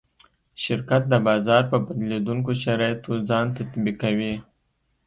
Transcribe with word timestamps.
شرکت 0.63 1.03
د 1.09 1.13
بازار 1.27 1.63
په 1.71 1.77
بدلېدونکو 1.85 2.51
شرایطو 2.63 3.11
ځان 3.29 3.45
تطبیقوي. 3.57 4.35